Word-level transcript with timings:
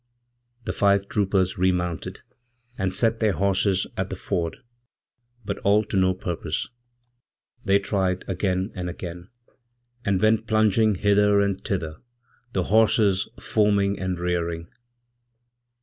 The 0.65 0.73
five 0.73 1.07
troopers 1.09 1.59
remounted, 1.59 2.21
and 2.75 2.91
set 2.91 3.19
their 3.19 3.33
horses 3.33 3.85
at 3.95 4.09
the 4.09 4.15
ford, 4.15 4.57
butall 5.45 5.87
to 5.89 5.95
no 5.95 6.15
purpose. 6.15 6.69
They 7.65 7.77
tried 7.77 8.25
again 8.27 8.71
and 8.73 8.89
again, 8.89 9.29
and 10.03 10.19
went 10.19 10.47
plunginghither 10.47 11.39
and 11.45 11.63
thither, 11.63 11.97
the 12.53 12.63
horses 12.63 13.29
foaming 13.39 13.99
and 13.99 14.17
rearing. 14.17 14.69